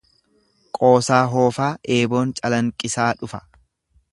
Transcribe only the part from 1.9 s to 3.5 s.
eeboon calanqisaa dhufa.